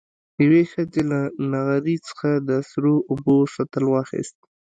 [0.43, 1.19] يوې ښځې له
[1.51, 4.37] نغري څخه د سرو اوبو سطل واخېست.